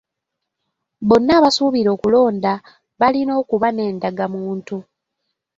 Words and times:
Bonna 1.07 1.31
abasuubira 1.39 1.89
okulonda 1.95 2.53
balina 2.99 3.31
okuba 3.41 3.67
n'endagamuntu. 3.71 4.77